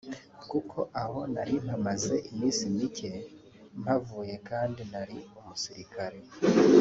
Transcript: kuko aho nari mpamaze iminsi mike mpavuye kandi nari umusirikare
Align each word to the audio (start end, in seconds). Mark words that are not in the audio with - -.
kuko 0.49 0.79
aho 1.03 1.19
nari 1.33 1.55
mpamaze 1.65 2.15
iminsi 2.31 2.61
mike 2.75 3.11
mpavuye 3.81 4.35
kandi 4.49 4.81
nari 4.91 5.17
umusirikare 5.39 6.19